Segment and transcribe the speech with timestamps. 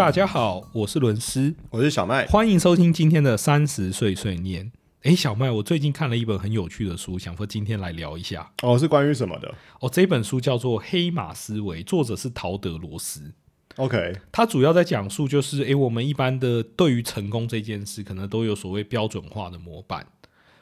[0.00, 2.24] 大家好，我是伦斯，我是小麦。
[2.28, 4.72] 欢迎收听今天的三十岁碎念。
[5.02, 8.50] 诶，小麦，我最近看了一本很有趣的书，想说今天来聊一下。
[8.62, 9.54] 哦，是关于什么的？
[9.78, 13.30] 哦，这本书叫做《黑马思维》，作者是陶德罗斯。
[13.76, 20.06] OK，他主要在讲述就是，诶，我们一般的对于成功这件事，可能都有所谓标准化的模板。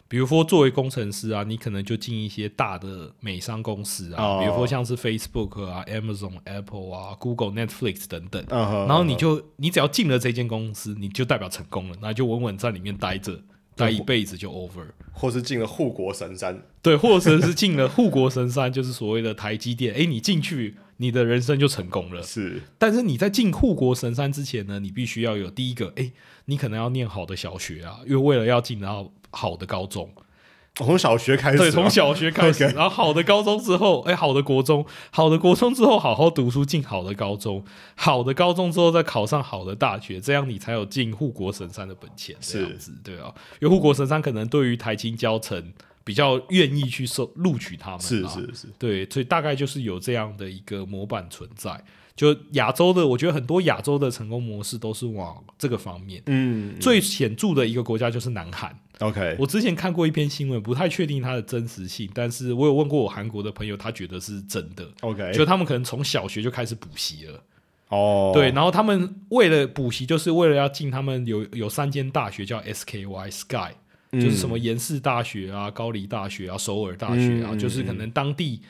[0.08, 8.42] 比如说，作为工程师啊，你可能就进一些大的美商公司啊，哦比如说像是 Facebook 啊、Amazon、Apple 啊、Google、Netflix 等等。
[8.48, 13.38] 然后你就你只要进了这间公司，你就代表成功了，那就稳稳在里面待着，
[13.76, 14.86] 待一辈子就 over。
[15.12, 19.92] 或是进了护国神山，对，或者是进了护国神山， 就是所谓的台积电。
[19.92, 22.22] 诶，你进去，你的人生就成功了。
[22.22, 26.12] 是但是你在进护国神山之前呢，你必须要有第一个，诶，
[26.44, 30.10] 你可能要念好的小学啊，因为为了要进到好的高中，
[30.74, 32.64] 从小学开始吗，对，从小学开始。
[32.68, 37.64] 然后好的高中之后，诶，好的国中，好的国中之后好好读书，进好的高中，
[37.96, 45.72] 好的高中之后再考上好的大学，这样你才有进护国神山的本钱，这样子，对啊，因为护国神山可能对于台青教城
[46.04, 51.82] 比较愿意去收录取他们、啊，是是是，对，所以大概就是有这样的一个模板存在。
[52.18, 56.20] 就亚洲的，我觉得很多亚洲的成功模式都是往这个方面。
[56.26, 56.74] 嗯。
[56.80, 58.76] 最显著的一个国家就是南韩。
[58.98, 64.84] ，OK，我之前看过一篇新闻，不太确定它的真实性，但是我有问过我韩国的朋友，他觉得是真的。
[65.02, 67.40] OK，就他们可能从小学就开始补习了，
[67.90, 73.70] 哦，对，然后他们为了补习，就是为了要进他们有有三间大学叫 SKY Sky，
[74.10, 74.20] 嗯。
[74.20, 77.58] 就是什么延世大学啊、高丽大学啊、首尔大学啊，嗯。
[77.58, 78.60] 就是可能当地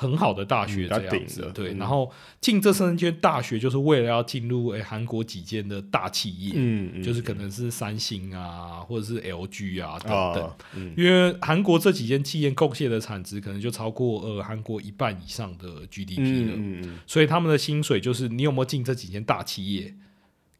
[0.00, 1.50] 很好的大学这样子。
[1.52, 2.08] 对，嗯然后
[2.40, 10.44] 进这三间大学，就是为了要进入诶韩国几间的大企业，嗯，嗯就是可能是三星啊，或者是 LG 啊等等。
[10.44, 19.92] 啊，嗯因为韩国这几间企业贡献的产值可能就超过呃韩国一半以上的 GDP 了，嗯嗯所以他们的薪水就是你有没有进这几间大企业，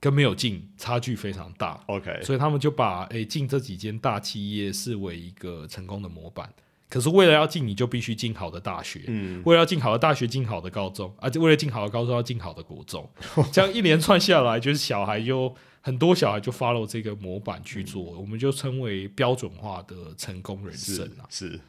[0.01, 1.81] 跟没有进差距非常大。
[1.87, 6.53] ，OK，所以他们就把诶进这几间大企业视为一个成功的模板。
[6.89, 13.09] 可是为了要进，你就必须进好的大学，嗯，为了要进好的大学，进好的高中，而且为了进好的高中，要进好的国中。
[13.53, 21.27] 这样一连串下来，就是小孩就很多小孩就 follow 这个模板去做，我们就称为标准化的成功人生是啊。
[21.29, 21.61] 是，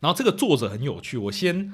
[0.00, 1.72] 然后这个作者很有趣，我先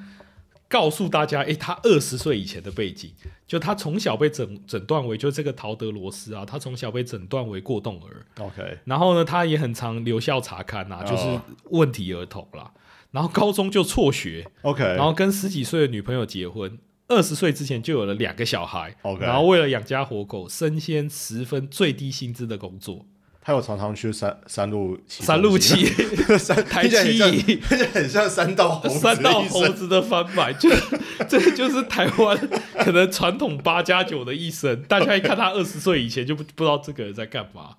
[0.67, 3.11] 告诉大家，诶，他二十岁以前的背景，
[3.47, 11.41] 就他从小被诊诊断为，就这个陶德罗斯啊，他从小被诊断为过动儿，OK，然后呢，他也很常留校查看啊，就是哦。
[11.65, 12.71] 问题儿童啦。
[13.11, 16.77] 然后高中就辍学，OK，然后跟十几岁的女朋友结婚，
[17.07, 23.05] 二十岁之前就有了两个小孩 OK 然后为了养家活口，身先十分最低薪资的工作，
[23.45, 30.67] 他有常常去山山路骑三路骑，七 山台七听起来很像山道猴子的三道猴子的翻版，就
[31.29, 32.35] 这就是台湾
[32.79, 34.81] 可能传统八加九的一生。
[34.83, 37.75] 大家一看他二十岁以前就不不知道这个人在干嘛。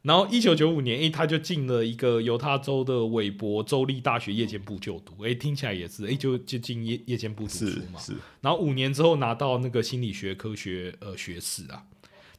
[0.00, 8.00] 然后一九九五年，诶，他就进了一个犹他州的韦伯州立大学夜间部就读，诶，听起来也是，诶，就就进夜夜间部读是书嘛。
[8.00, 11.84] 是，然后五年之后拿到那个心理学科学呃学士啊，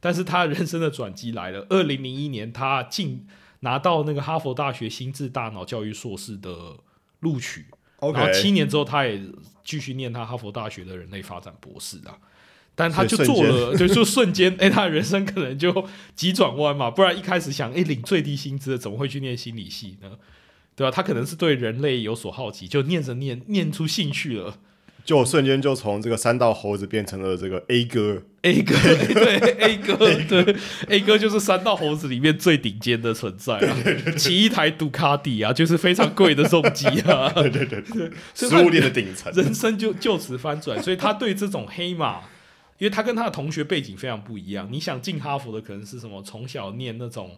[0.04, 1.64] 但是他人生的转机来了。
[1.70, 3.26] 二零零一年，他进
[3.60, 6.76] 拿到那个哈佛大学心智大脑教育硕士的
[7.20, 7.64] 录取。
[8.00, 9.18] OK，然后七年之后，他也
[9.64, 12.18] 继续念他哈佛大学的人类发展博士啊。
[12.74, 16.90] 但他就做了， 就就瞬间，哎、他的人生可能就急转弯嘛。
[16.90, 20.18] 不然一开始想，哎、领最低薪资的怎么会去念心理系呢？
[20.76, 24.58] 对吧、他可能是对人类有所好奇，就念着念念出兴趣了。
[25.04, 28.74] 就瞬间就从这个三道猴子变成了这个 A 哥，A 哥，
[29.12, 30.56] 对 A 哥，对
[30.88, 33.76] A 哥就是三道猴子里面最顶尖的存在啊，
[34.16, 37.82] 骑一台杜卡迪啊，就是非常贵的重机啊， 对对对
[38.34, 42.20] 食物链的顶层，人生就就此翻转，所以他对这种黑马，
[42.78, 44.66] 因为他跟他的同学背景非常不一样。
[44.72, 46.22] 你想进哈佛的可能是什么？
[46.22, 47.32] 从小念那种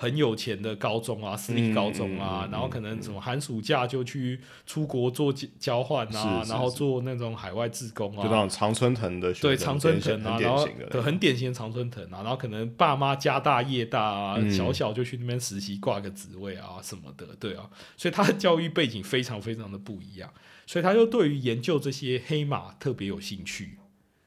[0.00, 8.22] 很有钱的高中啊，私立高中啊，嗯嗯嗯然后可能什么寒暑假就去出国做交交换啊，然后做那种海外志工啊。
[8.22, 10.68] 就那种常春藤的学生对常春藤啊，然后
[11.02, 14.48] 很典型的常春藤啊，然后可能爸妈家大业大啊，嗯。
[14.50, 20.32] 小小就去那边实习挂个职位啊什么的，对啊，所以他的教育背景非常非常的不一样，
[20.66, 23.78] 所以他就对于研究这些黑马特别有兴趣。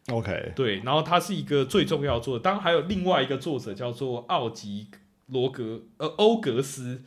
[0.08, 4.88] OK，对，然后他是一个最重要的作者，当然还有另外一个作者叫做奥吉
[5.32, 7.02] 罗格呃欧格斯，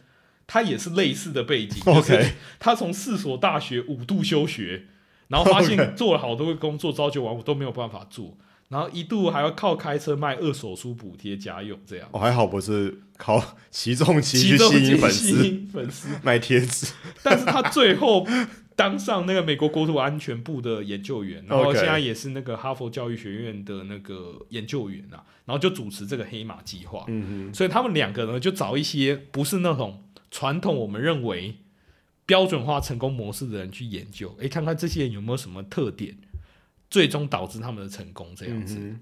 [0.47, 1.81] 他也是类似的背景。
[1.85, 4.87] 就是 OK 他从四所大学五度休学，
[5.29, 8.37] 然后发现做了好多个工作，朝九晚五都没有办法做，
[8.69, 12.09] 然后一度还要靠开车卖二手书补贴家用，这样。
[12.13, 16.93] 我、还好不是靠起重机其中去吸引粉吸丝引粉丝，卖贴纸，
[17.23, 18.27] 但是他最后
[18.77, 27.05] 当上那个美国国土安全部的研究员，然后现在也是那个哈佛教育学院的那个研究员啊，然后就主持这个黑马计划。
[27.09, 31.57] 嗯所以他们两个呢，就找一些不是那种传统我们认为
[32.27, 36.17] 标准化成功模式的人去研究，诶，看看这些人有没有什么特点，
[36.91, 38.79] 最终导致他们的成功这，样子。
[38.81, 39.01] 嗯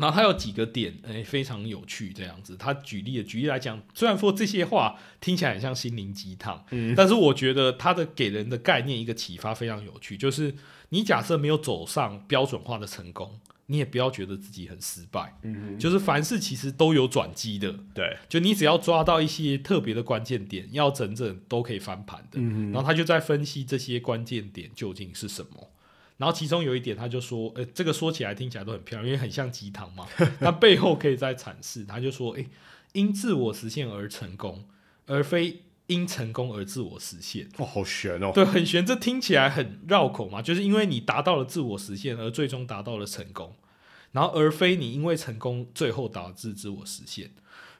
[0.00, 2.56] 然后他有几个点，诶，非常有趣这样子。
[2.56, 10.54] 他举例的举例来讲，虽然说这些话听起来很像心灵鸡汤，嗯但是我觉得他的给人的概念一个启发非常有趣，就是
[10.88, 17.72] 你假设没有走上标准化的成功，你也不要觉得自己很失败，嗯就是凡事其实都有转机的。
[17.72, 22.40] 哼，对，就你只要抓到一些特别的关键点，要整整都可以翻盘的。
[22.40, 25.70] 嗯然后他就在分析这些关键点究竟是什么。
[26.20, 30.06] 然后其中有一点，他就说，呃，这个说起来听起来都很漂亮，因为很像鸡汤嘛。
[30.40, 32.46] 那背后可以再阐释，他就说，诶，
[32.92, 34.66] 因自我实现而成功，
[35.06, 37.48] 而非因成功而自我实现。
[37.56, 43.56] 哦，好悬哦，对，很悬，这听起来很绕口嘛，就是因为你达到了自我实现，而最终达到了成功，
[44.12, 47.30] 然后而非你因为成功最后导致自我实现。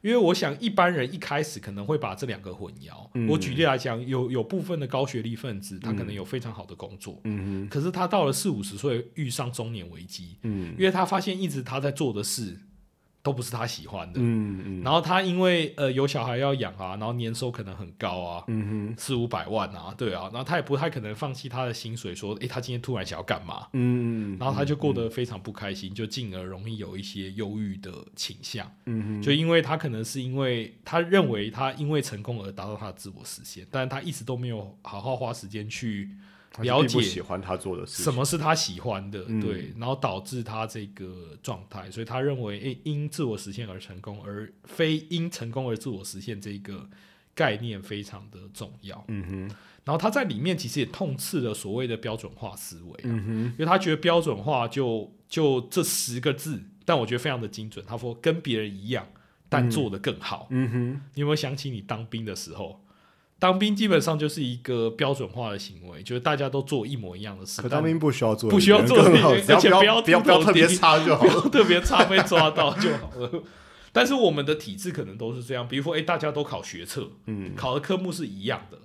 [0.02, 3.08] 因为我想一般人一开始可能会把这两个混淆。
[3.14, 3.29] 嗯。
[3.29, 10.75] 我举例来讲，有有部分的高学历分子，他可能有非常好的工作，嗯可是他到了四五十岁遇上中年危机，嗯。
[10.79, 12.58] 因为他发现一直他在做的事
[13.22, 14.82] 都不是他喜欢的，嗯嗯。
[14.82, 23.67] 然后他因为呃有小孩要养啊，然后年收可能很高啊，嗯哼，四五百万啊，对啊，然后他也不太可能放弃他的薪水，说，诶，他今天突然想要干嘛？
[23.75, 36.11] 嗯，然后他就过得非常不开心，就进而容易有一些忧郁的倾向，嗯哼，就因为他可能是因为他认为他因为成功而达到他的自我实现，但是他一直都没有好好花时间去
[36.58, 46.88] 了解喜欢他做的事，什么是他喜欢的，嗯对，然后导致他这个状态，所以他认为，诶，因自我实现而成功，而非因成功而自我实现这个
[47.35, 49.02] 概念非常的重要。
[49.06, 57.85] 嗯哼，然后他在里面其实也痛斥了所谓的标准化思维、啊，嗯哼，因为他觉得标准化就就这十个字，但我觉得非常的精准。
[57.87, 59.06] 他说跟别人一样，
[59.49, 60.49] 但做得更好。
[60.50, 62.85] 嗯哼，你有没有想起你当兵的时候？
[63.40, 67.60] 当兵基本上就是一个标准化的行为，就是大家都做一模一样的事。
[67.60, 73.42] 可当兵不需要做，不需要做而且不要不要特别差就好 特别差被抓到就好了。
[73.92, 78.78] 但是我们的体制可能都是这样，比如说，哎、大家都考学测，嗯考的科目是一样的，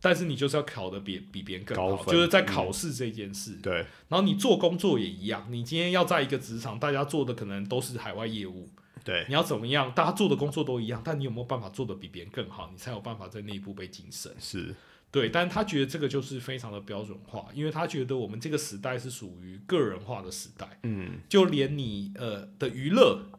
[0.00, 3.52] 但是你就是要考的比比别人更好，高就是在考试这件事。
[3.62, 3.74] 对，
[4.08, 8.68] 然后你做工作也一样，你今天要在一个职场，大家做的可能都是海外业务，
[9.04, 9.92] 对，你要怎么样？
[9.94, 12.68] 大家做的工作都一样，但你有没有办法做的比别人更好？
[12.70, 14.32] 你才有办法在内部被晋升。
[14.38, 14.74] 是，
[15.10, 23.30] 对，但他觉得这个就是非常的标准化，因为他觉得我们这个时代是属于个人化的时代，嗯就连你呃的娱乐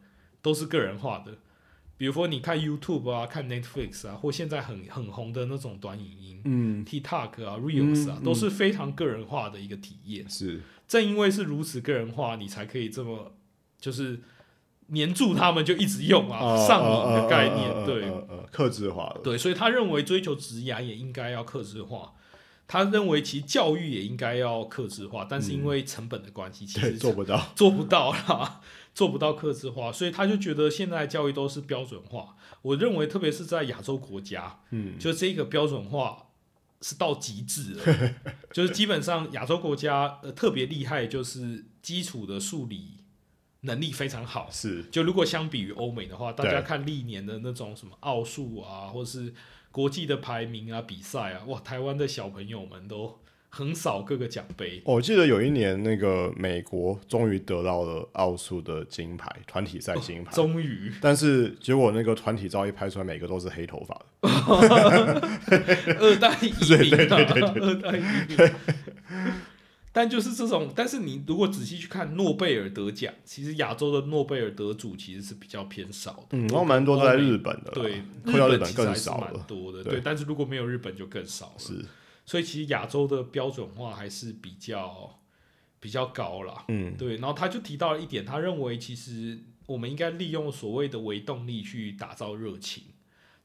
[0.42, 1.38] 都是个人化的。
[1.96, 10.28] 比如说，你看 YouTube 啊，看 Netflix 啊，或现在很很红的那种短影音、嗯 TikTok 啊、Reels 啊，嗯都是非常个人化的一个体验。
[10.28, 13.36] 是，正因为是如此个人化，你才可以这么
[13.78, 14.20] 就是
[14.88, 17.70] 黏住他们，就一直用啊，哦上瘾的概念。
[17.70, 18.04] 呃对
[18.50, 22.12] 克制化了，对，所以他认为追求职涯也应该要克制化。
[22.68, 28.60] 他认为其实教育也应该要克制化，但是因为成本的关系，其对，实做不到，做不到啦，
[28.94, 32.36] 做不到克制化，所以他就觉得现在教育都是标准化。
[32.62, 36.28] 我认为，特别是在亚洲国家，嗯就这个标准化
[36.80, 38.14] 是到极致了，
[38.52, 43.03] 就是基本上亚洲国家呃特别厉害，就是基础的数理
[43.64, 44.48] 能力非常好。
[44.50, 49.34] 是，就如果相比于欧美的话，大家看历年的那种什么奥数啊，或是
[49.70, 53.18] 国际的排名啊、比赛啊，哇，台湾的小朋友们都
[53.48, 54.82] 横扫各个奖杯。
[54.84, 60.32] 我记得有一年那个美国终于得到了奥数的金牌，团体赛金牌。
[60.32, 64.04] 终于，但是结果那个团体照一拍出来，每个都是黑头发的。
[66.00, 68.36] 二代移对民啊， 对对对二代移民。
[69.94, 76.36] 但就是这种，但是你如果仔细去看诺贝尔得奖，其实亚洲的诺贝尔得主其实是比较偏少的。
[76.36, 79.10] 嗯，然后蛮多都在日本的，对，日本其实还是。
[79.10, 79.84] 蛮多的。
[79.84, 81.58] 对对，但是如果没有日本就更少了。
[81.58, 81.84] 是，
[82.26, 85.20] 所以其实亚洲的标准化还是比较
[85.78, 86.64] 比较高啦。
[86.66, 92.82] 嗯对，然后他就提到了一点，他认为其实我们应该利用所谓的微动力去打造热情。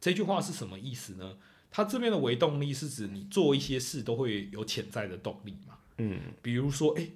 [0.02, 1.38] 这句话是什么意思呢？
[1.70, 7.12] 他这边的微动力是指你做一些事都会有潜在的动力嘛，嗯比如说，诶，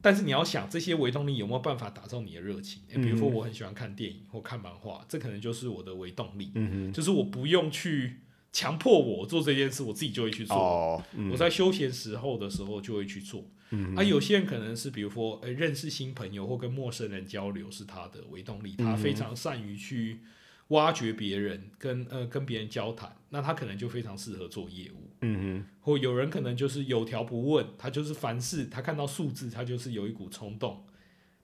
[0.00, 2.82] 但是你要想这些微动力有没有办法打造你的热情？
[2.88, 8.20] 诶，比如说嗯我很喜欢看电影或看漫画，这可能就是我的微动力，嗯就是我不用去
[8.52, 10.56] 强迫我做这件事，我自己就会去，做。
[10.56, 13.44] 哦，嗯我在休闲时候的时候就会去做。
[13.70, 20.20] 嗯啊，有些人可能是比如说，呃，认识新朋友或跟陌生人交流是他的微动力，他嗯非常善于去
[20.68, 25.10] 挖掘别人，跟呃跟别人交谈，那他可能就非常适合做业务。
[25.22, 30.84] 嗯或有人可能就是有条不紊，他就是凡事他看到数字，他就是有一股冲动，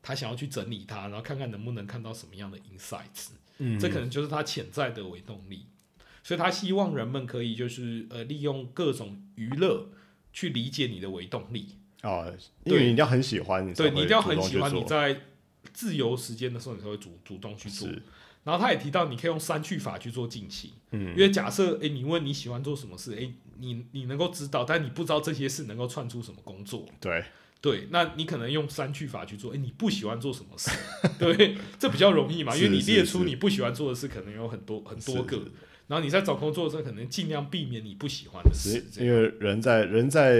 [0.02, 5.66] 他想要去整理它，然后看看能不能看到什么样的 insights，、嗯这可能就是他潜在的微动力。
[6.24, 9.88] 所以他希望人们可以就是呃利用各种娱乐
[10.32, 11.76] 去理解你的微动力。
[12.02, 12.32] 哦，
[12.64, 15.20] 因为你一定要很喜欢，你对你一定要很喜欢你在
[15.72, 17.88] 自由时间的时候，你才会主主动去做。
[18.44, 21.10] 是然后他也提到，你可以用删去法去做进行，嗯。
[21.10, 27.24] 因为假设诶，你问你喜欢做什么事，诶，你你能够知道，但你不知道这些事能够串出什么工作，对。
[27.60, 30.70] 对，那你可能用删去法去做，诶，你不喜欢做什么事，
[31.16, 35.36] 对，这比较容易嘛，因为你列出你不喜欢做的事，可能有很多很多个，
[35.86, 40.34] 然后你在找工作的时候，可能尽量避免你不喜欢的事，因为人在人在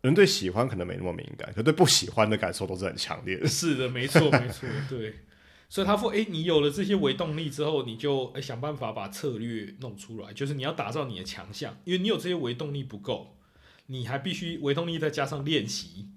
[0.00, 3.46] 人对喜欢可能没那么敏感，可对不喜欢的感受都是很强烈的。
[3.46, 5.14] 是的，没错，没错，对。
[5.72, 13.38] 所以他说：“诶，你有了这些微动力之后，你就诶想办法把策略弄出来，就是你要打造你的强项，因为你有这些微动力不够，
[13.86, 16.08] 你还必须微动力再加上练习，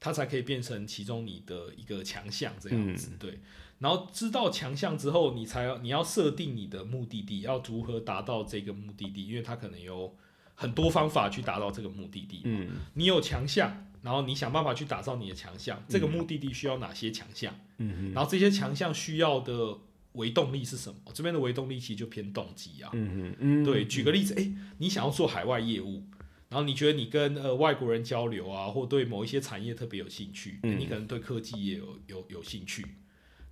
[0.00, 3.10] 它才可以变成其中你的一个强项这样子。
[3.20, 3.40] 对，
[3.78, 10.16] 然后知道强项之后，你才要你要设定你的目的地，要如何达到这个目的地，因为它可能有
[10.54, 12.40] 很多方法去达到这个目的地。
[12.44, 17.58] 嗯你有强项，然后你想办法去打造你的强项，这个目的地需要哪些强项？
[17.78, 19.78] 嗯然后这些强项需要的
[20.12, 21.00] 维动力是什么？
[21.14, 22.90] 这边的维动力其实就偏动机啊。
[22.92, 26.04] 嗯嗯对，举个例子，诶，你想要做海外业务，
[26.50, 32.84] 然后你觉得你跟呃外国人交流啊，或对某一些产业特别有兴趣，你可能对科技业有有有兴趣。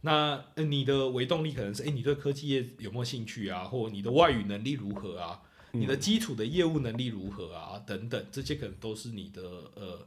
[0.02, 3.64] 那呃你的维动力可能是，诶，你对科技业有没有兴趣啊？
[3.64, 5.40] 或你的外语能力如何啊？
[5.72, 7.82] 你的基础的业务能力如何啊？
[7.86, 9.42] 等等，这些可能都是你的
[9.74, 10.06] 呃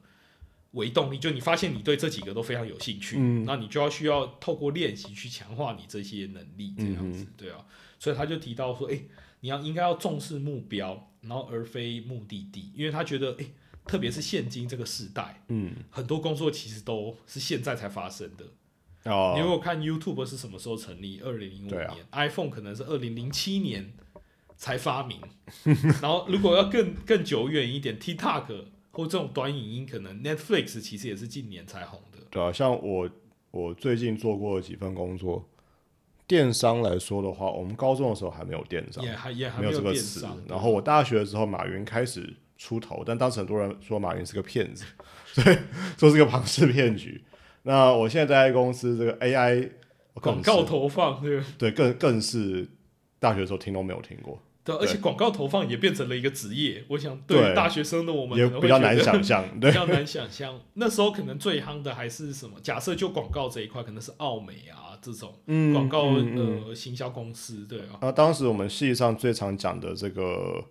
[0.76, 1.18] 微动力。
[1.18, 7.66] 就你发现你对这几个都非常有兴趣，嗯那你就要需要透过练习去强化你这些能力，这样嗯子，对啊。
[8.00, 9.06] 所以他就提到说，诶，
[9.40, 13.52] 你要应该要重视目标，然后而非目的地，因为他觉得，诶，
[13.88, 18.46] 特别是现今这个时代，嗯很多工作其实都是现在才发生的。
[19.12, 21.20] 哦你如哦，果看 YouTube 是什么时候成立？
[21.20, 23.94] 二零零五年、i p h o n e 可能是二零零七年
[24.58, 25.22] 才发明。
[26.02, 28.66] 然后如果要更更久远一点，TikTok
[28.96, 32.20] 或这种短影音，可能 Netflix 其实也是近年才红的。
[32.30, 33.10] 对啊，像我
[33.52, 35.46] 我最近做过几份工作，
[36.26, 40.26] 电商来说的话，我们高中的时候还没有电商，也还也还没有有这个词。
[40.48, 44.86] 然后我大学的时候，马云开始出头，但当时很多人说马云是个骗子，
[45.28, 45.58] 所以
[45.98, 47.22] 说是个庞氏骗局。
[47.64, 49.72] 那我现在在公司，这个 AI
[50.14, 52.66] 广告投放，对对更更是
[53.20, 56.84] 大学的时候听都没有听过，对，而且广告投放也变成了一个职业。
[56.88, 59.46] 我想对对大学生的我们也比较难想象。
[59.62, 60.60] 对比，较难想象。
[60.74, 62.58] 那时候可能最夯的还是什么？
[62.64, 68.02] 假设就广告这一块，可能是奥美啊这种嗯广告、嗯嗯呃行销公司，对啊。
[68.02, 70.66] 然后当时我们系上最常讲的这个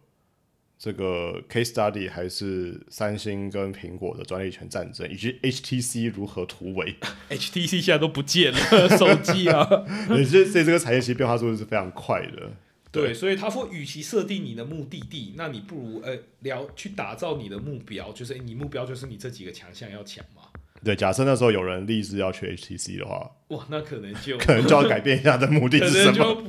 [0.76, 6.96] 这个 case study 还是三星跟苹果的专利权战争，以及 HTC 如何突围。
[7.30, 8.58] HTC 现在都不见了，
[8.98, 9.64] 手机啊。
[10.08, 12.50] 对，这这这个产业其实变化速度是非常快的。
[12.94, 20.42] 对，所以他说，与其设定你的目的地，那你不如呃聊去打造你的目标，就是、诶你目标就是你这几个强项要强嘛。
[20.82, 26.42] 对，假设那时候有人立志要去 HTC 的话，哇，那可能就可能就要改变一下的目的是什么。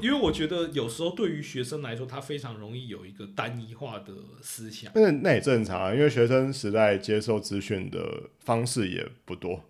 [0.00, 4.92] 因为我觉得有时候对于学生来说，他非常容易有一个单一化的思想。
[4.94, 9.64] 那那也正常啊，因为学生时代接受资讯的方式也不多。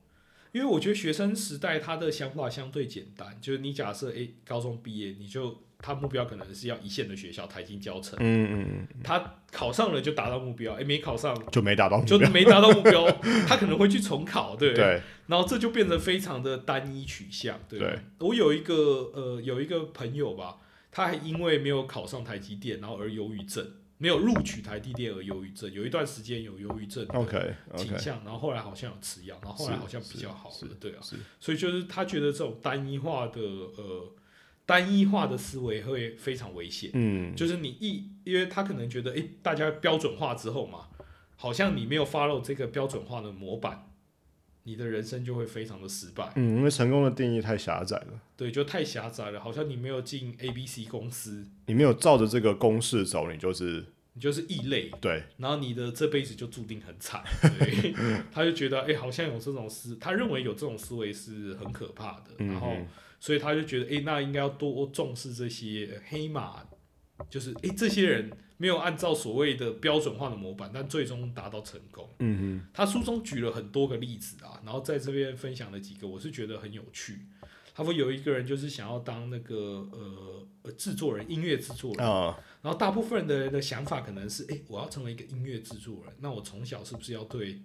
[0.52, 12.30] 因为我觉得学生时代他的想法相对简单，就是你假设诶高中毕业，你就他目标可能是要一线的学校，台金教程，嗯嗯他考上了就达到目标，诶没考上嗯，就没达到目就标。
[12.30, 13.10] 没达到目标，
[13.46, 14.70] 他可能会去重考，对。
[14.70, 15.00] 不对？
[15.26, 17.80] 然后这就变得非常的单一取向，对
[18.18, 18.74] 我有一个
[19.14, 20.58] 呃有一个朋友吧，
[20.90, 23.64] 他还因为没有考上台积电，然后而忧郁症，
[23.98, 30.98] 没有录取台积电而忧郁症，有一段时间有忧郁症的 OK 倾向，然后后来好像有吃药，然后后来好像比较好了，对啊，
[31.38, 34.12] 所以就是他觉得这种单一化的呃
[34.70, 36.90] 单一化的思维会非常危险。
[36.94, 40.86] 嗯，就是你一，因为他可能觉得，诶，大家标准化之后嘛，
[41.34, 43.90] 好像你没有 follow 这个标准化的模板，
[44.62, 46.30] 你的人生就会非常的失败。
[46.36, 57.24] 嗯，因为成功的定义太狭窄了，对，就太狭窄了，好像你没有进 A、B、C 公司，你没有照着这个公式走，你就是你就是异类，对，然后你的这辈子就注定很惨。
[57.58, 57.92] 对，
[58.30, 62.86] 他就觉得，诶，好像有这种思，他认为有这种思维是很可怕的，嗯然后哼
[63.20, 66.64] 所以他就觉得，诶，那应该要多重视这些黑马，
[67.28, 72.08] 就是诶，这些人没有按照所谓的标准化的模板，但最终达到成功。
[72.18, 77.26] 嗯哼他书中举了很多个例子啊，然后在这边分享了几个，我是觉得很有趣。
[77.72, 82.06] 他说有一个人就是想要当那个呃呃制作人，音乐制作人。
[82.06, 87.62] 啊，然后大部分的人的想法可能是，哎，我要成为一个音乐制作人，那我从小是不是要对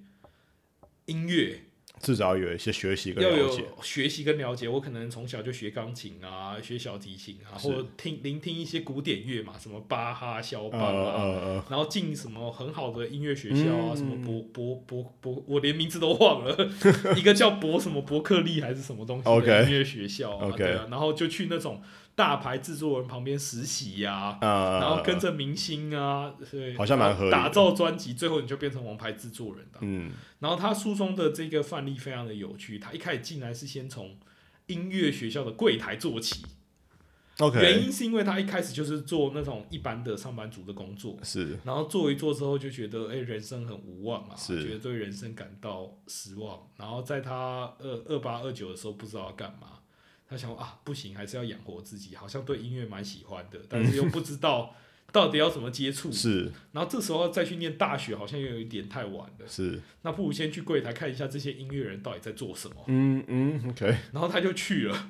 [1.05, 1.59] 音乐
[2.01, 3.61] 至少有一些学习跟要了解。
[3.61, 4.67] 有学习跟了解？
[4.67, 7.67] 我可能从小就学钢琴啊，学小提琴啊，是。
[7.67, 13.97] 或者听聆听一些古典乐嘛，什么巴哈、肖呃邦啊，呃呃，然后进什么很好的音乐学校啊，嗯。
[13.97, 16.69] 什么博博博博，我连名字都忘了，
[17.17, 21.81] 一个叫博什么伯克利还是什么东西 OK 的音乐学校啊 OK 对啊，然后就去那种
[22.15, 27.31] 大牌制作人旁边实习呀、啊，然后跟着明星啊，对，好像蛮合理。
[27.31, 29.79] 打造专辑，最后你就变成王牌制作人了。
[29.81, 30.11] 嗯。
[30.39, 34.17] 然后他书中的这个范例非常的有趣，他一开始进来是先从
[34.67, 36.45] 音乐学校的柜台做起，
[37.39, 41.59] 原，OK，原因是因为他一开始就是做那种一般的上班族的工作，是。
[41.65, 44.63] 然后做一做之后就觉得，哎、人生很无望啊，是。
[44.63, 46.59] 觉得对人生感到失望。
[46.77, 49.79] 然后在他二二八二九的时候，不知道要干嘛，
[50.27, 54.75] 他想啊，不行，还是要养活自己，好像对音乐蛮喜欢的，但是又不知道
[55.11, 56.11] 到底要怎么接触。
[56.11, 59.47] 是然后这时候再去念大学，好像又有一点太晚了。
[59.47, 62.75] 是，那不如先去柜台看一下这些音乐人到底在做什么。
[62.87, 65.09] 嗯嗯，OK，然后他就去了。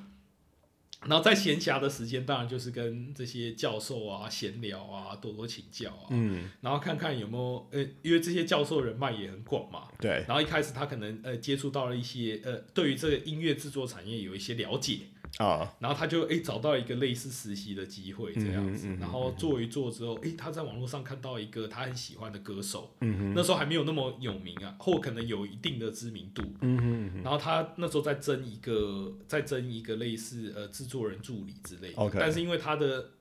[1.07, 6.07] 然后在闲暇的时间，当然就是跟这些教授啊闲聊啊，多多请教啊。
[6.09, 9.87] 嗯，然后看看有没有呃，因为这些教授人脉也很广嘛。
[9.99, 14.99] 对，然后一开始他可能呃接触到了一些呃对于这个音乐制作产业有一些了解，
[15.37, 32.09] 啊，然后他就诶找到一个类似实习的机会这样子，然后做一做之后，诶他在网络上看到一个他很喜欢的歌手，嗯，那时候还没有那么有名啊，或可能有一定的知名度，嗯然后他那时候在争一个，在争一个类似呃制作人助理之类的。
[32.17, 33.11] 但是因为他的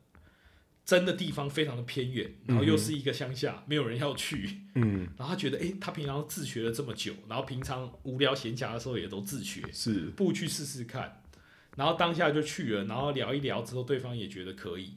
[0.84, 11.22] 争的地方非常的偏远，然后又是一个乡下，没有人要去，嗯，然后他觉得，诶，他平常自学了这么久，然后平常无聊闲暇的时候也都自学，是，不如去试试看。
[11.76, 14.94] 然后当下就去了，然后聊一聊之后，对方也觉得可以，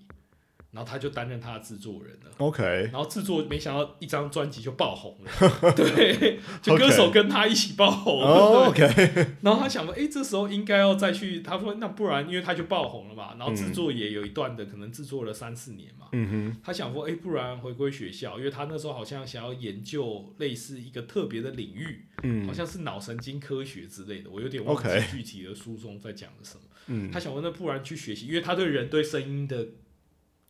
[0.72, 2.32] 然后他就担任他的制作人了。
[2.38, 5.32] OK，然后制作没想到一张专辑就爆红了，
[5.74, 8.22] 对，就歌手跟他一起爆红。
[8.22, 8.84] ，OK，
[9.42, 11.42] 然后他想说，哎、这时候应该要再去。
[11.42, 16.10] 他说，那不然，因为他就爆红了嘛，然后制作也有一段的，可能制作了三四年嘛。
[16.12, 26.62] 嗯哼，他想说，哎、不然回归学校，因为他那时候好像想要研究类似一个特别的领域，嗯好嗯像是脑神经科学之类的，我有点忘记具体的书中在讲的什么。
[26.88, 29.66] 嗯，他想问，那不然去学习，因为他对人对声音的，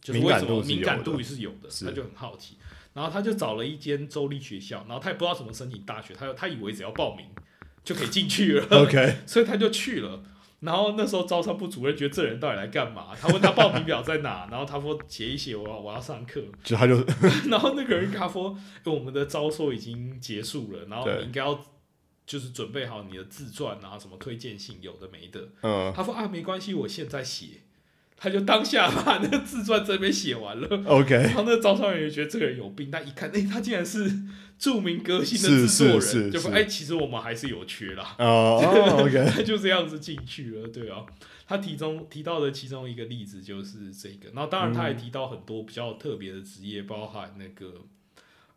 [0.01, 2.57] 就是为什么敏感度的是有的，他就很好奇。
[2.93, 7.27] 然后他就找了一间州立学校，然后他也不知道怎么申请大学，他他以为只要报名
[7.83, 8.65] 就可以进去了。
[8.71, 10.23] OK， 所以他就去了。
[10.61, 13.09] 然后那时候招商部主任觉得这人到底来干嘛？
[13.21, 16.43] 他问他报名表在哪，然后他说写一写，我要我要上课。
[16.63, 16.95] 就他就
[17.51, 21.63] 然后那个人跟他说，欸我们的招收已经结束了，然后应该要
[22.27, 25.49] 就是准备好你的自传啊，什么推荐信，有的没的。
[25.63, 27.61] 嗯他说啊，没关系，我现在写。
[28.19, 30.67] 他就当下把那个自传这边写完了。
[30.87, 34.11] OK，然后那个招商人也觉得这个人有病，但一看，哎、他竟然是
[34.57, 38.15] 著名歌星的是制作人，是是就说，是哎、其实我们还是有缺啦。
[38.17, 41.05] 哦哦， OK，他就这样子进去了，对啊。
[41.47, 47.85] 他提中提到的其中一个例子就是这个，然后当然他也提到很多比较特别的职业，包含那个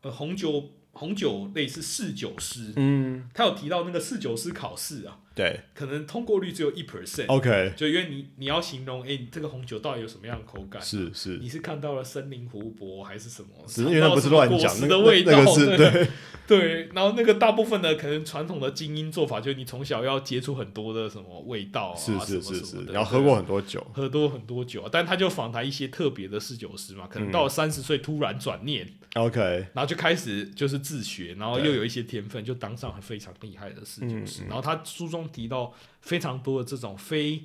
[0.01, 5.61] 呃红酒红酒类似侍酒师，嗯，他有提到那个侍酒师考试啊，对。
[5.75, 10.81] 可能通过率只有一 percent，，OK，就因为你你要形容，哎、你这个红酒到底有什么样的口感？
[10.83, 13.49] 是是，你是看到了森林湖泊还是什么？
[13.67, 16.09] 只是因为那不是乱讲，那味道，那个是对。
[16.51, 29.41] 对，然后那个大部分的可能传统的精英做法，就是你从小要接触很多的什么味道啊，是是是是，然后喝过很多酒，喝多很多酒啊，但他就访谈一些特别的侍酒师嘛，可能到了三十岁突然转念，OK，
[29.73, 34.43] 然后就开始就是自学，然后又有一些天分，就当上了非常厉害的侍酒师。
[34.43, 34.49] 嗯嗯。
[34.49, 37.45] 然后他书中提到非常多的这种非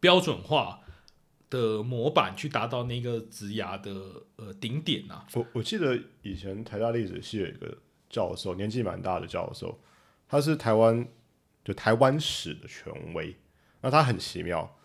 [0.00, 0.80] 标准化
[1.50, 5.26] 的模板，去达到那个职涯的呃顶点啊。
[5.34, 9.78] 我我记得以前台大历史系有一个教授，年纪蛮大的教授，
[10.28, 11.06] 他是台湾
[11.64, 13.36] 就台湾史的权威。
[13.80, 14.78] 那他很奇妙，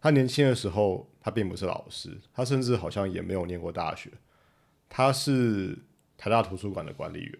[0.00, 4.10] 他年轻的时候他并不是老师，他甚至好像也没有念过大学，
[4.88, 5.78] 他是
[6.16, 7.38] 台大图书馆的管理员。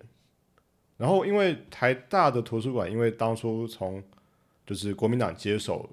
[1.02, 4.00] 然后因为台大的图书馆，因为当初从
[4.64, 5.90] 就是国民党接手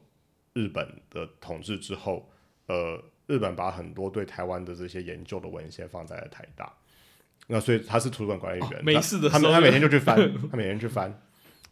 [0.54, 2.30] 日本的统治之后，
[2.68, 6.72] 呃，日本把很多对台湾的这些研究的文献放在了台大，
[7.48, 10.16] 那所以他是图书馆管理员，哦没事的他他每天就去翻，
[10.52, 11.20] 他每天去翻。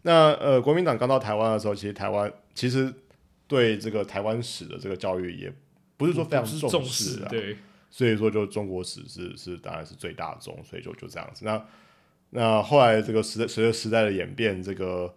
[0.02, 2.92] 那呃，国民党刚到台湾的时候，其实台湾其实
[3.46, 5.54] 对这个台湾史的这个教育也
[5.96, 7.56] 不是说非常重视啊，对，
[7.92, 11.46] 所以说就中国史是是当然是最大宗，所以就就这样子。
[11.46, 11.64] 那
[12.32, 15.16] 那后来这个时代随着时代的演变，这个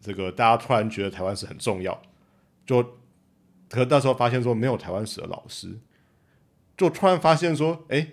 [0.00, 2.02] 这个大家突然觉得台湾史很重要，
[2.64, 2.82] 就
[3.68, 5.78] 可是那时候发现说没有台湾史的老师，
[6.76, 8.08] 就突然发现说，哎、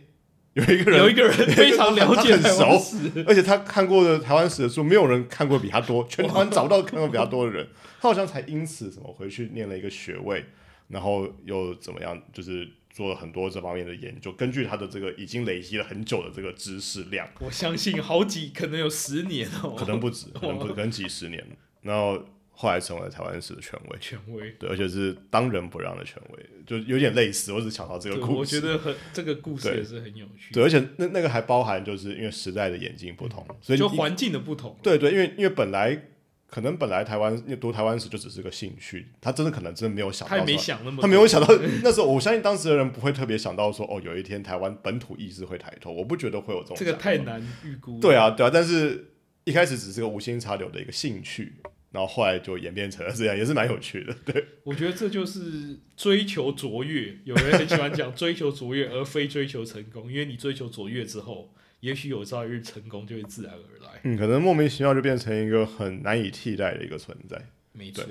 [0.53, 7.67] 有一个人有一个人非常了解很台湾熟史，而且他看过的台湾史的书，没有人看过比他多， 全台湾找不到看过比他多的人。
[7.99, 10.45] 他好像才因此什么回去念了一个学位，
[10.89, 14.31] 然后又怎么样，就是做了很多这方面的研究。
[14.31, 21.43] 根据他的这个已经累积了很久的这个知识量，我相信好几可能有十年哦，可能不止，可能不止，可能几十年。
[21.81, 24.51] 然后后来成为了台湾史的权威，权威。
[24.59, 27.51] 对，而且是当仁不让的权威，就有点类似。
[27.51, 34.77] 我只想到这个，故事，我觉得很这个故事也是很有趣，对，而且那那个还包含就是因为时代的演进不同，所以就环境的不同。
[34.83, 35.99] 对对，因为因为本来
[36.53, 41.47] 可能本来台湾读台湾史就只是个兴趣，他真的可能真的没有想他也没到说，想那么，他没有想到
[41.81, 47.99] 那时候，我相信当时的人不会特别想到说，哦，有一天台湾本土意识会抬头，我不觉得会有这种这个太难预估。
[47.99, 49.13] 对，啊对啊，但是
[49.45, 51.53] 一开始只是个无心插柳的一个兴趣，
[51.89, 54.15] 然后后来就演变成了这样，也是蛮有趣的。
[54.23, 57.17] 对，我觉得这就是追求卓越。
[57.23, 61.51] 有人很喜欢讲追求卓越，而非追求成功，因为你追求卓越之后，
[61.83, 63.99] 也许有朝一日成功就会自然而来。
[64.03, 67.49] 嗯，可能莫名其妙就变成一个很难以替代的一个存在。
[67.73, 68.05] 没错。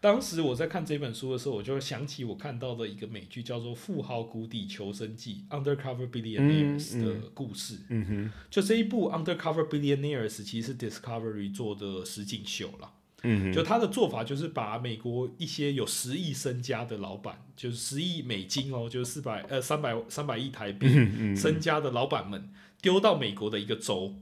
[0.00, 7.80] 当时我在看这本书的时候，我就想起我看到的一个美剧，叫做《富豪谷底求生记》（Undercover Billionaires） 嗯的故事。
[7.90, 12.90] 嗯哼，就这一部《Undercover Billionaires》其实是 Discovery 做的实景秀啦。
[13.24, 24.14] 嗯哼，就他的做法就是把美国一些有十亿身家的老板，就是十亿美金哦，就是四百呃三百三百亿台币嗯身家的老板们丢到美国的一个州，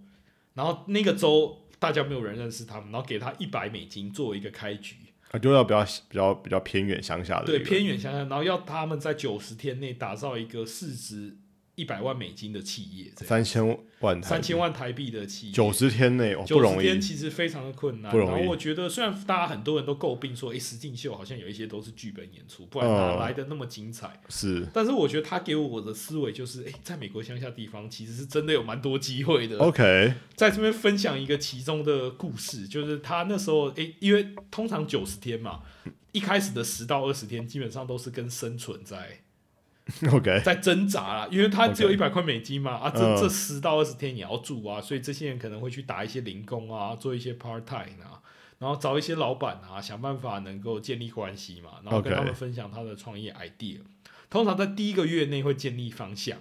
[0.55, 4.95] 然后那个州大家没有人认识他们，然后给他一百美金作为一个开局，
[5.33, 11.37] 啊，就要比较比较比较偏远乡下的对偏远乡下，然后要他们在九十天内打造一个市值
[11.75, 13.67] 一百万美金的企业，三千
[14.01, 18.31] 万台三千万台币的企业，九十天内哦不九十容易天，其实非常的困难，不容易。
[18.31, 24.21] 然后我觉得，虽然大家很多人都诟病说，诶，实境秀好像有一些都是剧本演出，不然哪嗯来的那么精彩？
[24.29, 24.67] 是。
[24.75, 29.57] 但是我觉得他给我的思维就是，诶，在美国乡下地方其实是真的有蛮多机会的。
[29.59, 35.61] OK，在这边分享一个其中的故事，就是他那时候，诶，因为通常九十天嘛，
[36.13, 39.23] 一开始的十到二十天基本上都是跟生存在
[40.13, 48.23] OK，在挣扎啦，因为他只有一百块美金嘛，啊，这嗯这十到二十天也要住啊，所以这些人可能会去打一些零工啊，做一些 part time 啊，
[48.61, 53.79] 然后找一些老板啊，想办法能够建立关系嘛，然后跟他们分享他的创业 idea。
[54.31, 56.39] 通常在第一个月内会建立方向，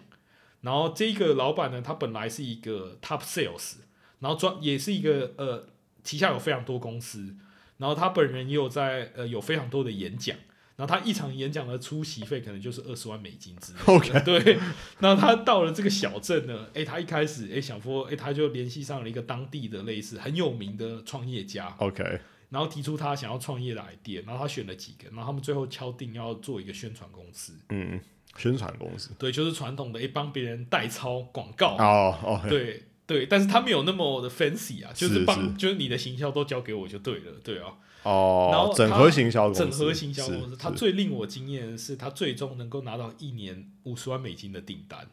[0.62, 3.78] 然后这个老板呢，他本来是一个 top sales，
[4.20, 5.68] 然后专也是一个呃
[6.04, 7.36] 旗下有非常多公司，
[7.78, 10.38] 然后他本人也有在呃有非常多的演讲。
[10.82, 13.86] 然后他一场演讲的出席费可能就是二十万美金之类的。
[13.86, 14.60] OK 对。
[15.00, 22.04] 然后他到了这个小镇呢，诶，他一开始诶想说，诶，他就联系上了一个当地的类似很有名的创业家，OK，
[22.50, 28.02] 然后提出他想要创业的 idea，然后他选了几个，然后他们最后敲定要做一个宣传公司，嗯，
[28.36, 37.74] 宣传公司对，就是传统的诶帮别人代操广告，哦哦，对对，但是他没有那么的 fancy 啊，就是是帮是就是你的行销都交给我就对了，对啊。
[38.04, 45.10] 然哦后，他整合行销公司，整合行销公司，他最令我惊艳的是，他最终能够拿到一年五十万美金的订单，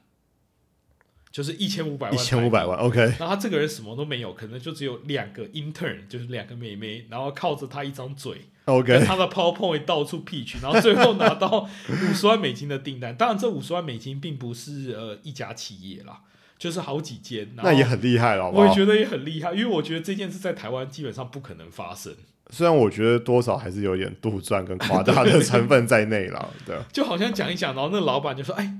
[1.32, 2.64] 就是一千五百万，一千五百。
[2.64, 13.14] 万，OK，然后他这个人什么都没有，可能就只有两个 intern，就是两个妹妹，然后靠着他一张嘴，跟 OK，他的 PowerPoint 到处 pitch，然后最后拿到五十万美金的订单。
[13.16, 16.22] 当然，这五十万美金并不是呃一家企业啦，
[16.58, 17.48] 就是好几间。
[17.54, 18.50] 那也很厉害了？
[18.50, 22.14] 我也觉得也很厉害，因为我觉得这件事在台湾基本上不可能发生。
[22.50, 28.72] 虽然我觉得多少还是有点杜撰跟夸大的成分在内了， 对啊，就好像讲一讲，然后那老板就说：“哎，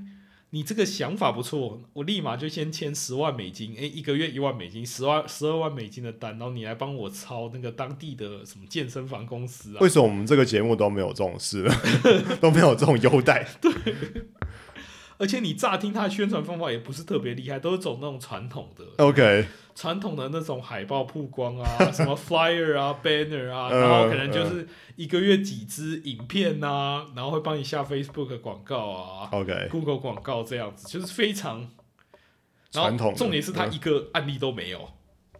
[0.49, 9.87] 你这个想法不错，我立马就先签十万美金，哎，一个月一万美金，十万十二万美金的单，然后你来帮我抄那个当地的什么健身房公司啊为。
[9.87, 11.71] 什么我们这个节目都没有这种事呢？
[12.41, 13.47] 都没有这种优待？
[15.19, 29.29] 而且你乍听他的宣传方法也不是特别厉害，都是走那种传统的、OK，传统的那种海报曝光啊， 什么 flyer 啊、banner 啊，嗯然后可能就是一个月几支影片啊，然后会帮你下 Facebook 广告啊。
[29.31, 31.69] OK，Google 广告这样子，就是非常
[32.71, 33.73] 然后传统重点是他嗯。
[33.73, 34.89] 一个案例都没有，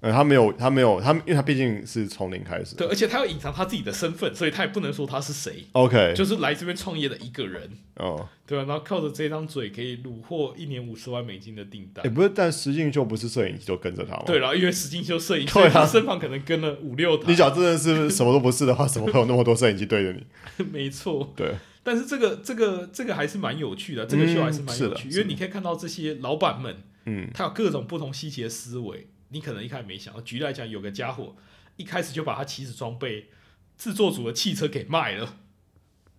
[0.01, 2.75] 呃，他没有，他没有，他因为他毕竟是从零开始。
[2.75, 12.05] 对，而且他要隐藏他自己的身份，所以他也不能说他是谁，，OK，就是来这边创业的一个人，哦， 对吧、然后靠着这张嘴可以虏获一年五十万美金的订单。
[12.05, 14.23] 也，不是，但石进秀不是摄影机就跟着他吗？
[14.25, 17.25] 对，了，因为石进秀摄影，对他身旁可能跟了五六台。
[17.27, 20.23] 你，讲真的是什么都不是的话，怎么会有那么多摄影机对着你？
[20.71, 21.33] 没错。
[21.35, 30.21] 对，但是这个这个这个还是蛮有趣的，这个秀还是蛮有趣，的因为你可以看到这些老板们，嗯，他有各种不同细节的思维，你可能一开始没想到。
[30.21, 31.35] 举例来讲，有个家伙
[31.77, 33.29] 一开始就把他起始装备
[33.77, 35.37] 制作组的汽车给卖了，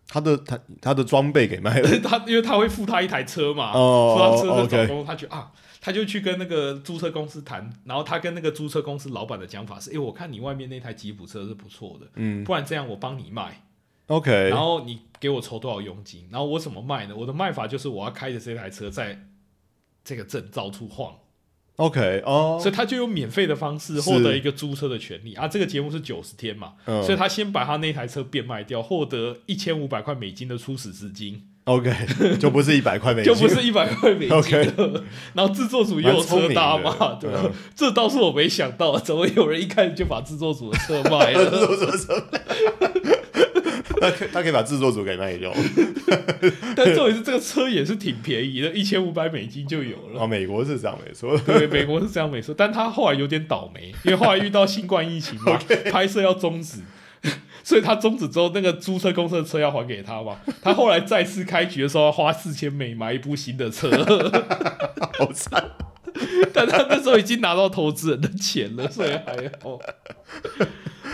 [0.09, 1.88] 他的他他的装备给卖了。
[2.01, 13.62] 他因为他会付他一台车嘛，哦付他车的 OK 找工，他就啊，他就去跟那个租车公司谈，然后他跟那个租车公司老板的讲法是，哎、我看你外面那台吉普车是不错的，嗯不然这样我帮你卖
[14.07, 17.14] ，，OK，然后你给我筹多少佣金，然后我怎么卖呢？
[17.14, 19.27] 我的卖法就是我要开着这台车在
[20.03, 21.14] 这个镇到处晃，
[21.81, 25.49] OK，哦，所以他就用免费的方式获得一个租车的权利啊。
[25.49, 34.73] 这个节目是九十天嘛，嗯所以他先把他那台车变卖掉，获得一千五百块美金的初始资金，OK，就不是一百块美金，就不是一百块美金 OK。
[35.33, 37.40] 然后制作组又有车搭嘛，对吧？
[37.45, 41.51] 嗯这倒是我没想到，怎么有人一开始就把制作组的车卖了？
[44.03, 45.53] 他可他可以把制作组给卖掉。
[46.75, 50.23] 但重点是这个车也是挺便宜的，一千五百美金就有了。
[50.23, 51.37] 啊，美国是这样没错。
[51.41, 55.59] 对，美国是这样没错，但他后来有点倒霉，因为后来遇到新冠疫情嘛
[55.93, 56.79] 拍摄要终止，
[57.63, 60.41] 所以他终止之后，那个租车公司的车要还给他嘛。
[60.63, 63.91] 他后来再次开局的时候，要花四千美买一部新的车，
[65.19, 65.63] 好惨。
[66.53, 69.79] 但他那时候已经拿到投资人的钱了，所以还好。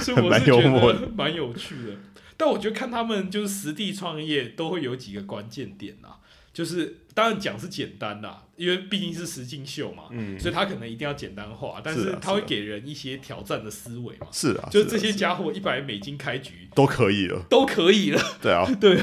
[0.00, 1.92] 所以我是蛮觉得蛮有趣的。
[2.36, 6.18] 但我觉得看他们就是实地创业，都会有几个关键点啊。
[6.52, 14.26] 就是当然讲是简单啦，因为毕竟是实境秀嘛，嗯，所以他可能一定要简单化，但是他会给人一些挑战的思维嘛。
[14.32, 17.44] 是啊，就是这啊些家伙一百美金开局都可以了。
[17.50, 18.98] 都可以了，对啊， 对。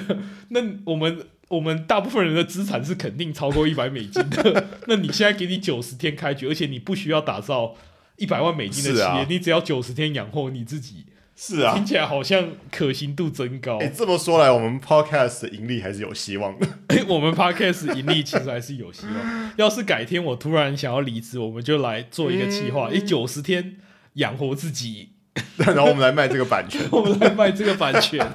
[0.50, 4.68] 那我们我们大部分人的资产是肯定超过一百美金的。
[4.90, 7.76] 那你现在给你九十天开局，而且你不需要打造
[8.18, 11.06] 一百万美金的企业，啊你只要九十天养活你自己，
[11.46, 11.86] 是啊听。
[11.86, 13.78] 起来好像可行度增高。
[13.80, 16.68] 哎，这么说来，我们 Podcast 的盈利还是有希望的。
[16.88, 19.52] 哎、我们 podcast 盈利其实还是有希望。
[19.58, 23.76] 要是改天我突然想要离职，我们就来做一个计划，嗯诶，九十天
[24.14, 25.10] 养活自己，
[25.58, 26.82] 然后我们来卖这个版权。
[26.92, 28.26] 我们来卖这个版权，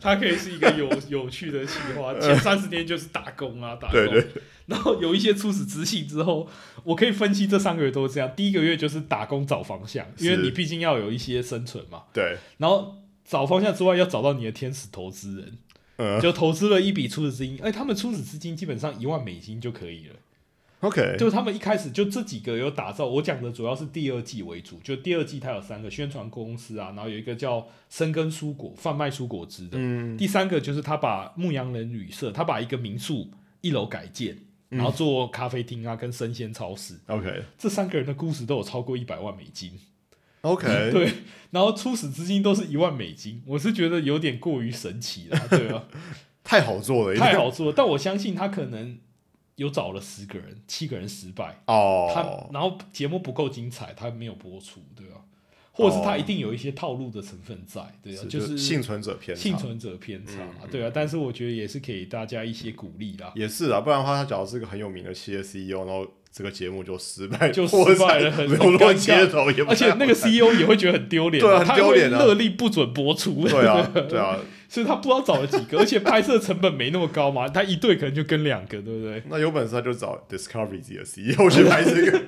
[0.00, 2.12] 它可以是一个有 有趣的计划。
[2.18, 3.92] 前三十天就是打工啊，打工。
[3.92, 4.26] 对对，
[4.66, 6.48] 然后有一些初始知性之后，
[6.84, 8.32] 我可以分析这三个月都是这样。
[8.34, 12.04] 第一个月就是打工找方向，因为你毕竟要有一些生存嘛。
[12.12, 15.58] 对，然后找方向之外，要找到你的天使投资人，
[15.98, 17.58] 嗯就投资了一笔初始资金。
[17.62, 20.14] 哎，他们初始资金基本上一万美金就可以了。
[20.80, 34.34] ，OK，就是他们一开始就这几个有打造，我讲的主要是第二季为主，就第二季它有三个宣传公司啊，然后有一个叫生根蔬果贩卖蔬果汁的，嗯，第三个就是他把牧羊人旅社，他把一个民宿一楼改建，
[34.70, 37.42] 嗯然后做咖啡厅啊跟生鲜超市，OK。
[37.58, 39.72] 这三个人的故事都有超过一百万美金
[40.42, 41.12] ，OK， 对，
[41.50, 45.84] 然后初始资金都是一万美金，我是觉得有点过于神奇了，对啊，
[46.42, 48.98] 太好做了，太好做了，但我相信他可能
[49.60, 51.60] 有找了十个人，七个人失败。
[51.66, 51.72] 他
[52.22, 52.48] 哦。
[52.50, 55.16] 然后节目不够精彩，他没有播出，对吧、
[55.70, 60.90] 或者是他一定有一些套路的成分在，对啊，就是幸存者偏幸存者偏差嘛，对啊。
[60.92, 69.04] 但是我觉得也是给大家一些鼓励啦，也是啊，不然的话，他假如是个很有名的企业 CEO，然后这个节目就失败， 就失败了很没有落很尴尬。
[69.04, 72.18] 街头，也而且那个 CEO 也会觉得很丢脸，对啊很他丢脸啊。
[72.18, 74.38] 会勒令不准播出，对啊， 对啊，
[74.70, 82.20] 所以他不知道找了几个，而且拍摄成本没那么高嘛，他一对可能就跟两个，对不对那有本事他就找 Discovery 自己的 CEO 去拍这个？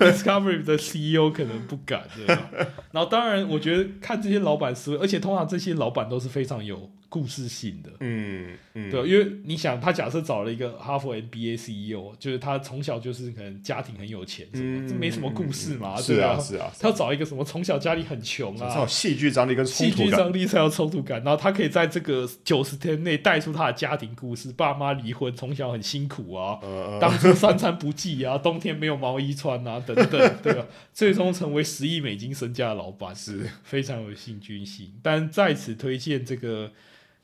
[0.10, 2.50] Discovery 的 CEO 可能不敢，对吧？
[2.92, 7.90] 然后当然，我觉得看这些老板思维，而且通常这些老板都是非常有故事性的。
[8.00, 16.28] 嗯嗯，对，因为你想，他假设找了一个哈佛 MBA CEO，就是他从小就是可能家庭很有钱什么，嗯这没什么故事嘛，是对吧？
[16.32, 30.66] 啊是啊，他要找一个什么从小家里很穷啊戏剧张力跟冲戏剧突感，张力才有冲突感，然后他可以在这个九十天内带出他的家庭故事，爸妈离婚，从小很辛苦啊，呃，当初三餐不继啊，冬天没有毛衣穿啊，等等，对吧？
[30.92, 34.92] 最终成为十亿美金身家的老板，是非常有戏剧性。
[35.02, 36.72] 但在此推荐这个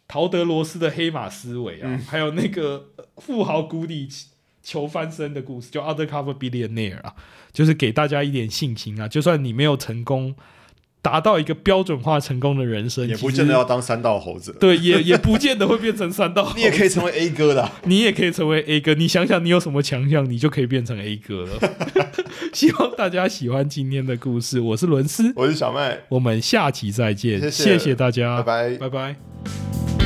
[0.07, 4.09] 陶德罗斯的黑马思维啊，嗯还有那个呃富豪谷底
[4.63, 7.15] 求翻身的故事，叫 Undercover Billionaire 啊，
[7.53, 10.35] 就是给大家一点信心啊，就算你没有成功。
[11.09, 16.53] 达到一个标准化成功的人生，也不见得要当三道猴子，对，也 也不见得会变成三道。
[16.55, 18.93] 你也可以成为 A 哥的啊， 你也可以成为 A 哥。
[18.93, 21.75] 你想想，你有什么强项，你就可以变成 A 哥了。
[22.53, 28.77] 希望大家喜欢今天的故事，我是伦斯，我是小麦，我们下期再见，谢谢谢大家，拜拜。
[28.77, 29.98] 拜拜